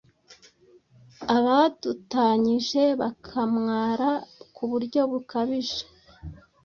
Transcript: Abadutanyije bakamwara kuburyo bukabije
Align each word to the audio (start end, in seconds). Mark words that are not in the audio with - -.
Abadutanyije 1.35 2.83
bakamwara 3.01 4.09
kuburyo 4.55 5.01
bukabije 5.11 5.81